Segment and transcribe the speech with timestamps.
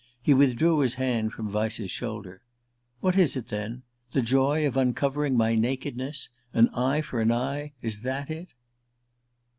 [0.19, 2.41] He withdrew his hand from Vyse's shoulder.
[3.01, 3.83] "What is it, then?
[4.13, 6.29] The joy of uncovering my nakedness?
[6.55, 7.73] An eye for an eye?
[7.83, 8.47] Is it _that?